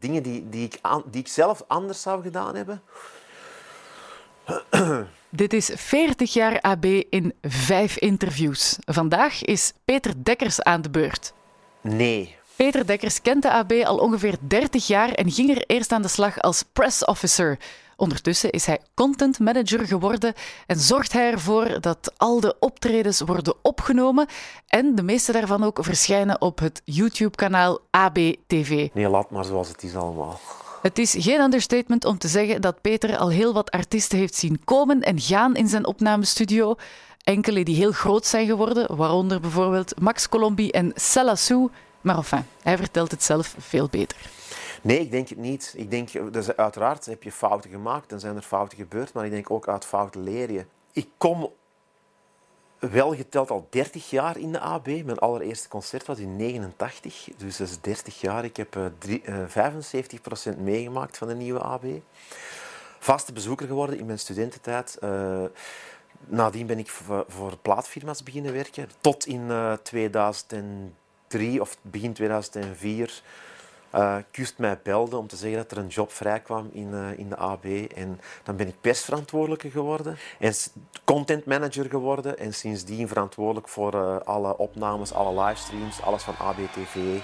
[0.00, 0.80] Dingen die, die, ik,
[1.10, 2.82] die ik zelf anders zou gedaan hebben.
[5.28, 8.76] Dit is 40 jaar AB in vijf interviews.
[8.84, 11.32] Vandaag is Peter Dekkers aan de beurt.
[11.80, 12.36] Nee.
[12.60, 16.08] Peter Dekkers kent de AB al ongeveer 30 jaar en ging er eerst aan de
[16.08, 17.58] slag als press officer.
[17.96, 20.34] Ondertussen is hij content manager geworden
[20.66, 24.26] en zorgt hij ervoor dat al de optredens worden opgenomen
[24.66, 28.88] en de meeste daarvan ook verschijnen op het YouTube-kanaal ABTV.
[28.92, 30.40] Nee, laat maar zoals het is allemaal.
[30.82, 34.60] Het is geen understatement om te zeggen dat Peter al heel wat artiesten heeft zien
[34.64, 36.74] komen en gaan in zijn opnamestudio.
[37.24, 41.70] Enkele die heel groot zijn geworden, waaronder bijvoorbeeld Max Colombi en Sella Sue.
[42.00, 44.16] Maar hij vertelt het zelf veel beter.
[44.82, 45.74] Nee, ik denk het niet.
[45.76, 49.30] Ik denk, dus uiteraard heb je fouten gemaakt en zijn er fouten gebeurd, maar ik
[49.30, 50.64] denk ook uit fouten leer je.
[50.92, 51.50] Ik kom
[52.78, 54.86] wel geteld al 30 jaar in de AB.
[54.86, 58.44] Mijn allereerste concert was in 89, dus dat is 30 jaar.
[58.44, 58.86] Ik heb uh,
[60.54, 61.84] 75% meegemaakt van de nieuwe AB.
[62.98, 64.98] Vaste bezoeker geworden in mijn studententijd.
[65.04, 65.44] Uh,
[66.26, 68.88] nadien ben ik voor, voor plaatfirma's beginnen werken.
[69.00, 69.50] Tot in
[71.30, 73.22] 2003 of begin 2004
[73.94, 77.28] uh, Kust mij belde om te zeggen dat er een job vrijkwam in, uh, in
[77.28, 77.64] de AB.
[77.94, 80.54] En dan ben ik persverantwoordelijke geworden en
[81.04, 82.38] content manager geworden.
[82.38, 87.20] En sindsdien verantwoordelijk voor uh, alle opnames, alle livestreams, alles van ABTV.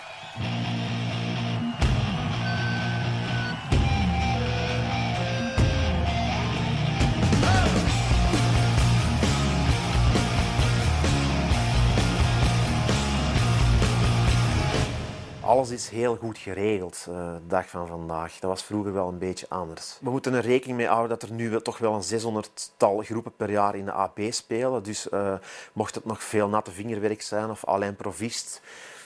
[15.46, 18.38] Alles is heel goed geregeld, uh, de dag van vandaag.
[18.38, 19.98] Dat was vroeger wel een beetje anders.
[20.00, 23.50] We moeten er rekening mee houden dat er nu toch wel een 600-tal groepen per
[23.50, 24.82] jaar in de AP spelen.
[24.82, 25.34] Dus uh,
[25.72, 28.60] mocht het nog veel natte vingerwerk zijn of alleen provist,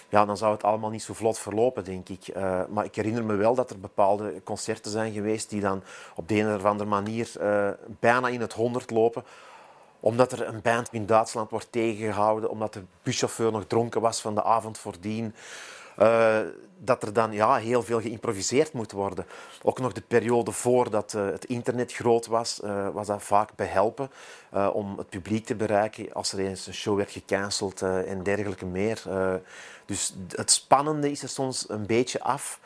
[0.09, 2.37] ja, dan zou het allemaal niet zo vlot verlopen, denk ik.
[2.37, 5.83] Uh, maar ik herinner me wel dat er bepaalde concerten zijn geweest die dan
[6.15, 7.31] op de een of andere manier
[7.99, 9.25] bijna in het honderd lopen
[10.01, 14.35] omdat er een band in Duitsland wordt tegengehouden, omdat de buschauffeur nog dronken was van
[14.35, 15.35] de avond voordien.
[15.99, 16.39] Uh,
[16.83, 19.27] dat er dan ja, heel veel geïmproviseerd moet worden.
[19.63, 24.11] Ook nog de periode voordat uh, het internet groot was, uh, was dat vaak behelpen
[24.73, 29.03] om het publiek te bereiken als er eens een show werd gecanceld en dergelijke meer.
[29.85, 32.61] dus het spannende is er soms een beetje af.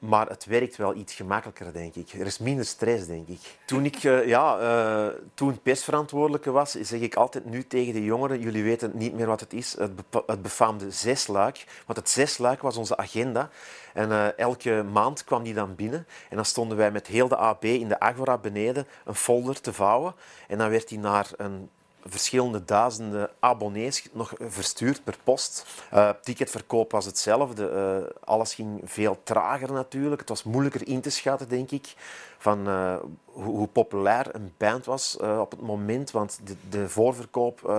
[0.00, 2.12] Maar het werkt wel iets gemakkelijker, denk ik.
[2.12, 3.40] Er is minder stress, denk ik.
[3.64, 8.40] Toen ik uh, ja, uh, toen persverantwoordelijke was, zeg ik altijd nu tegen de jongeren,
[8.40, 9.90] jullie weten niet meer wat het is, het,
[10.26, 11.64] het befaamde zesluik.
[11.86, 13.50] Want het zesluik was onze agenda.
[13.94, 16.06] En uh, elke maand kwam die dan binnen.
[16.28, 19.72] En dan stonden wij met heel de AB in de Agora beneden een folder te
[19.72, 20.14] vouwen.
[20.48, 21.70] En dan werd die naar een
[22.04, 25.66] verschillende duizenden abonnees nog verstuurd per post.
[25.94, 27.70] Uh, ticketverkoop was hetzelfde.
[27.70, 30.20] Uh, alles ging veel trager natuurlijk.
[30.20, 31.94] Het was moeilijker in te schatten, denk ik,
[32.38, 36.10] van uh, hoe, hoe, populair een band was op het moment.
[36.10, 37.72] Want de, de voorverkoop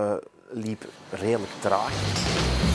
[0.50, 2.71] liep redelijk traag.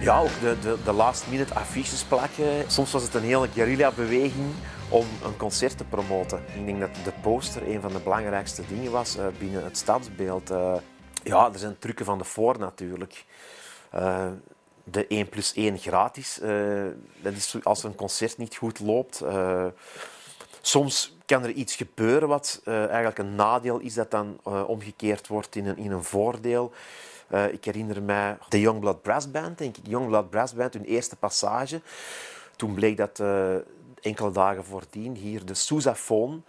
[0.00, 2.70] Ja, ook de, de, de last-minute affiches plakken.
[2.70, 4.54] Soms was het een hele guerrilla-beweging
[4.88, 6.42] om een concert te promoten.
[6.56, 10.50] Ik denk dat de poster een van de belangrijkste dingen was uh, binnen het stadsbeeld.
[10.50, 10.74] Uh,
[11.22, 13.24] ja, er zijn trucken van de voor natuurlijk.
[13.94, 14.26] Uh,
[14.84, 16.40] de 1 plus 1 gratis.
[17.22, 19.22] dat is als een concert niet goed loopt.
[20.60, 25.66] soms kan er iets gebeuren wat eigenlijk een nadeel is dat dan omgekeerd wordt in
[25.66, 26.72] een, in een voordeel.
[27.32, 29.86] Uh, ik herinner mij de Youngblood Brass Band, denk ik.
[29.86, 31.80] Youngblood Brass Band, hun eerste passage.
[32.56, 33.54] Toen bleek dat uh,
[34.00, 36.40] enkele dagen voordien hier de sousaphone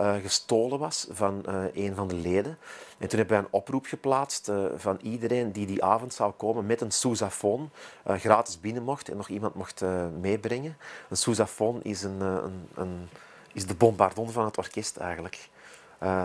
[0.00, 1.42] uh, gestolen was van
[1.74, 2.58] een van de leden.
[2.98, 6.80] En toen hebben wij een oproep geplaatst van iedereen die die avond zou komen met
[6.80, 7.68] een sousaphone,
[8.06, 9.82] gratis binnen mocht en nog iemand mocht
[10.20, 10.76] meebrengen.
[11.08, 13.08] Een sousaphone is, een, een, een,
[13.52, 15.48] is de bombardon van het orkest eigenlijk.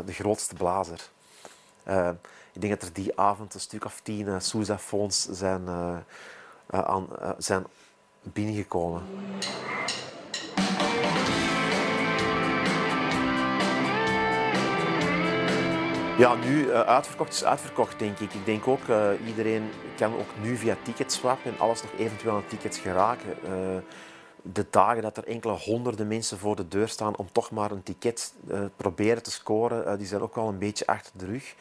[0.05, 1.09] de grootste blazer.
[2.54, 5.98] Ik denk dat er die avond een stuk of tien uh, zijn, uh,
[6.68, 7.07] aan,
[7.38, 7.65] zijn
[8.21, 9.01] binnengekomen.
[16.18, 18.33] Ja, nu uitverkocht is uitverkocht, denk ik.
[18.33, 18.83] Ik denk ook,
[19.25, 23.36] iedereen kan ook nu via ticketswap en alles nog eventueel aan tickets geraken.
[24.53, 27.83] De dagen dat er enkele honderden mensen voor de deur staan om toch maar een
[27.83, 28.33] ticket
[28.75, 31.56] proberen te scoren, die zijn ook wel een beetje achter de rug.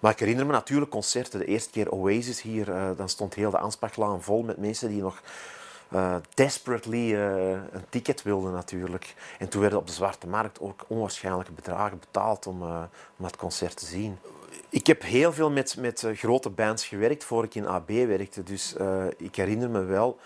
[0.00, 1.38] Maar ik herinner me natuurlijk concerten.
[1.38, 5.02] De eerste keer Oasis hier, uh, dan stond heel de Anspachlaan vol met mensen die
[5.02, 5.22] nog
[5.92, 9.14] uh, desperately een ticket wilden natuurlijk.
[9.38, 13.76] En toen werden op de zwarte markt ook onwaarschijnlijke bedragen betaald om, om dat concert
[13.76, 14.18] te zien.
[14.68, 18.42] Ik heb heel veel met, met grote bands gewerkt voor ik in AB werkte.
[18.42, 18.74] Dus
[19.16, 20.18] ik herinner me wel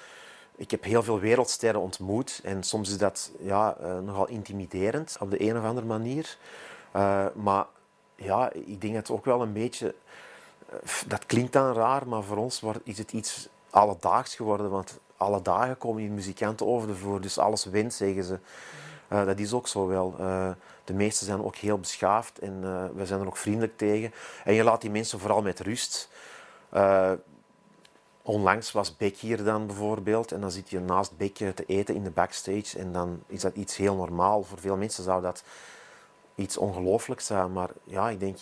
[0.56, 5.30] ik heb heel veel wereldsterren ontmoet en soms is dat ja, uh, nogal intimiderend op
[5.30, 6.36] de een of andere manier.
[6.96, 7.66] Uh, maar
[8.14, 9.94] ja, ik denk dat het ook wel een beetje...
[10.72, 14.70] Uh, dat klinkt dan raar, maar voor ons is het iets alledaags geworden.
[14.70, 18.38] Want alle dagen komen hier muzikanten over de dus alles wint, zeggen ze.
[19.08, 20.14] dat is ook zo wel.
[20.84, 22.60] de meesten zijn ook heel beschaafd en
[22.94, 24.12] we zijn er ook vriendelijk tegen.
[24.44, 26.08] En je laat die mensen vooral met rust.
[28.22, 32.04] Onlangs was Beck hier dan bijvoorbeeld en dan zit je naast Beck te eten in
[32.04, 34.42] de backstage en dan is dat iets heel normaal.
[34.42, 35.44] Voor veel mensen zou dat
[36.34, 38.38] iets ongelooflijks zijn, maar ja, ik denk,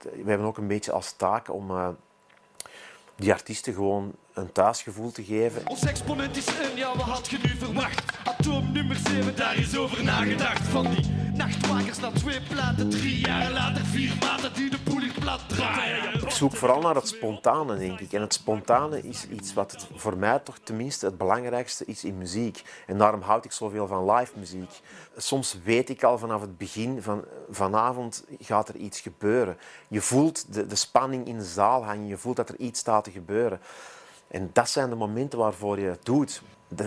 [0.00, 1.88] we hebben ook een beetje als taak om uh,
[3.16, 5.68] die artiesten gewoon een thuisgevoel te geven.
[5.68, 8.13] Ons exponent is een, ja, wat had je nu verwacht?
[8.44, 10.68] Atoom nummer 7, daar is over nagedacht.
[10.68, 15.48] Van die nachtwakers naar twee platen, drie jaar later, vier maanden die de poeling plat
[15.48, 16.22] draaien.
[16.22, 18.12] Ik zoek vooral naar het spontane, denk ik.
[18.12, 22.18] En het spontane is iets wat het, voor mij toch tenminste het belangrijkste is in
[22.18, 22.62] muziek.
[22.86, 24.80] En daarom houd ik zoveel van live muziek.
[25.16, 29.56] Soms weet ik al vanaf het begin van vanavond gaat er iets gebeuren.
[29.88, 33.04] Je voelt de, de spanning in de zaal hangen, je voelt dat er iets staat
[33.04, 33.60] te gebeuren.
[34.28, 36.42] En dat zijn de momenten waarvoor je het doet.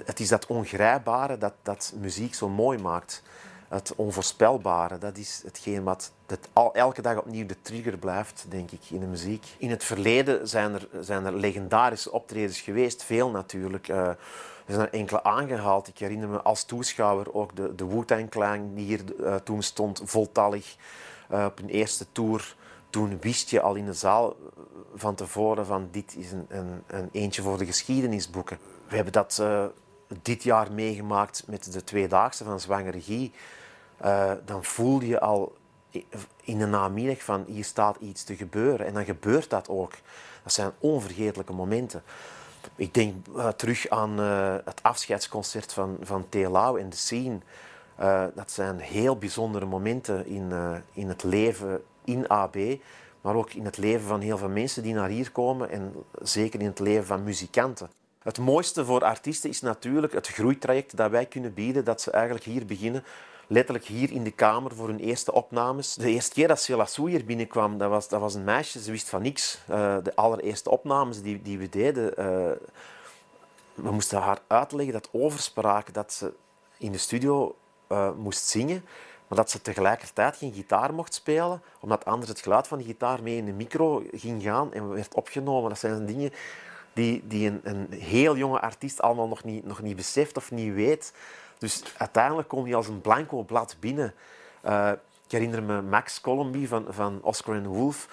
[0.05, 3.23] Het is dat ongrijpbare dat, dat muziek zo mooi maakt.
[3.67, 8.71] Het onvoorspelbare, dat is hetgeen wat het al, elke dag opnieuw de trigger blijft, denk
[8.71, 9.45] ik, in de muziek.
[9.57, 13.87] In het verleden zijn er, zijn er legendarische optredens geweest, veel natuurlijk.
[13.87, 14.07] Uh,
[14.67, 15.87] er zijn er enkele aangehaald.
[15.87, 20.75] Ik herinner me als toeschouwer ook de, de Wu-Tang die hier uh, toen stond, voltallig
[21.31, 22.55] uh, op hun eerste tour.
[22.89, 24.35] Toen wist je al in de zaal
[24.95, 28.57] van tevoren van dit is een, een, een eentje voor de geschiedenisboeken.
[28.87, 29.65] We hebben dat uh,
[30.21, 33.31] dit jaar meegemaakt met de tweedaagse van Zwangere Regie.
[34.05, 35.55] Uh, dan voel je al
[36.41, 38.85] in de namiddag van hier staat iets te gebeuren.
[38.85, 39.93] En dan gebeurt dat ook.
[40.43, 42.03] Dat zijn onvergetelijke momenten.
[42.75, 44.17] Ik denk uh, terug aan
[44.65, 47.39] het afscheidsconcert van, van Telau en de Scene.
[48.35, 50.51] dat zijn heel bijzondere momenten in,
[50.93, 52.57] in het leven in AB
[53.27, 56.59] maar ook in het leven van heel veel mensen die naar hier komen en zeker
[56.59, 57.89] in het leven van muzikanten.
[58.23, 62.45] Het mooiste voor artiesten is natuurlijk het groeitraject dat wij kunnen bieden, dat ze eigenlijk
[62.45, 63.03] hier beginnen,
[63.47, 65.93] letterlijk hier in de kamer voor hun eerste opnames.
[65.93, 69.09] De eerste keer dat Sheila Sou hier binnenkwam, dat was, was een meisje, ze wist
[69.09, 69.59] van niks.
[69.69, 72.25] Uh, de allereerste opnames die, die we deden, uh,
[73.73, 76.33] we moesten haar uitleggen dat overspraak, dat ze
[76.77, 77.55] in de studio
[77.91, 78.83] uh, moest zingen,
[79.27, 83.23] maar dat ze tegelijkertijd geen gitaar mocht spelen, omdat anders het geluid van de gitaar
[83.23, 85.69] mee in de micro ging gaan en werd opgenomen.
[85.69, 86.31] Dat zijn dingen
[86.93, 90.73] die, die een, een heel jonge artiest allemaal nog niet, nog niet beseft of niet
[90.73, 91.13] weet.
[91.57, 94.13] Dus uiteindelijk kom je als een blanco blad binnen.
[94.65, 94.91] Uh,
[95.25, 98.07] ik herinner me Max Colomby van, van Oscar and Wolf.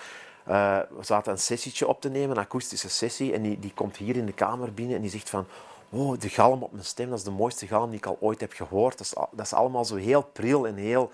[0.44, 3.32] We zaten een sessietje op te nemen, een akoestische sessie.
[3.32, 5.46] En die, die komt hier in de kamer binnen en die zegt van
[5.94, 8.40] oh, de galm op mijn stem, dat is de mooiste galm die ik al ooit
[8.40, 8.98] heb gehoord.
[8.98, 11.10] Dat is, dat is allemaal zo heel pril en heel...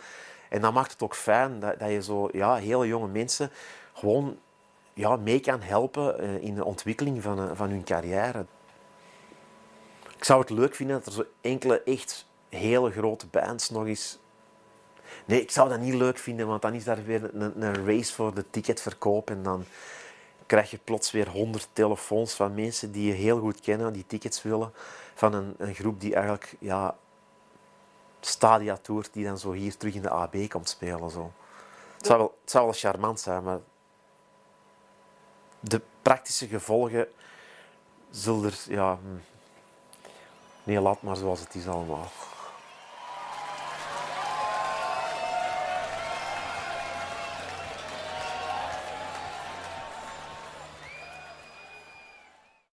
[0.48, 3.50] En dat maakt het ook fijn dat, dat je zo ja, hele jonge mensen
[3.92, 4.38] gewoon
[4.94, 8.46] ja, mee kan helpen eh, in de ontwikkeling van, eh, van hun carrière.
[10.16, 14.18] Ik zou het leuk vinden dat er zo enkele echt hele grote bands nog eens...
[15.24, 18.14] Nee, ik zou dat niet leuk vinden, want dan is daar weer een, een race
[18.14, 19.64] voor de ticketverkoop en dan
[20.50, 24.42] krijg je plots weer honderd telefoons van mensen die je heel goed kennen, die tickets
[24.42, 24.73] willen,
[25.14, 26.97] van een, een groep die eigenlijk ja,
[28.21, 31.11] stadia toert, die dan zo hier terug in de AB komt spelen.
[31.11, 31.33] Zo.
[31.97, 33.59] Het, zou wel, het zou wel charmant zijn, maar
[35.61, 37.09] de praktische gevolgen
[38.11, 38.59] zullen er...
[38.69, 39.19] Ja, hm.
[40.62, 42.11] nee, laat maar zoals het is allemaal.